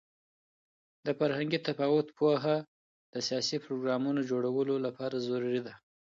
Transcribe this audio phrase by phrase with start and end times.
[1.05, 2.57] د فرهنګي تفاوت پوهه
[3.13, 5.73] د سیاسي پروګرامونو جوړولو لپاره ضروري ده.